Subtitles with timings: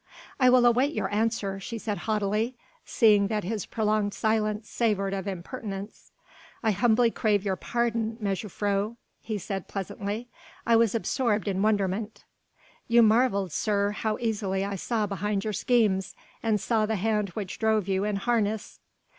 [0.39, 5.27] "I still await your answer," she said haughtily, seeing that his prolonged silence savoured of
[5.27, 6.11] impertinence.
[6.63, 10.27] "I humbly crave your pardon, mejuffrouw," he said pleasantly,
[10.65, 12.23] "I was absorbed in wonderment."
[12.87, 17.59] "You marvelled, sir, how easily I saw behind your schemes, and saw the hand which
[17.59, 18.79] drove you in harness?"